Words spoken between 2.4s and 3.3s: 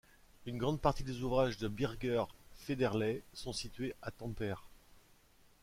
Federley